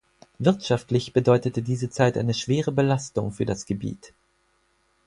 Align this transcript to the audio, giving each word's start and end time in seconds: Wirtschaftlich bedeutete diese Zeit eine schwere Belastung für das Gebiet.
Wirtschaftlich 0.39 1.13
bedeutete 1.13 1.61
diese 1.61 1.91
Zeit 1.91 2.17
eine 2.17 2.33
schwere 2.33 2.71
Belastung 2.71 3.31
für 3.31 3.45
das 3.45 3.67
Gebiet. 3.67 4.15